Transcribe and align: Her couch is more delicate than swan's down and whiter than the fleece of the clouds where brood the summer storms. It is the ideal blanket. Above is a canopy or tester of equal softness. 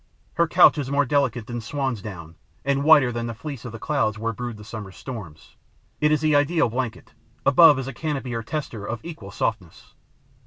Her 0.33 0.47
couch 0.47 0.79
is 0.79 0.89
more 0.89 1.05
delicate 1.05 1.45
than 1.45 1.61
swan's 1.61 2.01
down 2.01 2.33
and 2.65 2.83
whiter 2.83 3.11
than 3.11 3.27
the 3.27 3.35
fleece 3.35 3.65
of 3.65 3.71
the 3.71 3.77
clouds 3.77 4.17
where 4.17 4.33
brood 4.33 4.57
the 4.57 4.63
summer 4.63 4.91
storms. 4.91 5.55
It 5.99 6.11
is 6.11 6.21
the 6.21 6.35
ideal 6.35 6.69
blanket. 6.69 7.13
Above 7.45 7.77
is 7.77 7.87
a 7.87 7.93
canopy 7.93 8.33
or 8.33 8.41
tester 8.41 8.83
of 8.83 8.99
equal 9.03 9.29
softness. 9.29 9.93